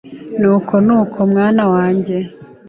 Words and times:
Nuko 0.39 0.73
nuko 0.85 1.19
mwana 1.31 1.63
wanjye 1.73 2.17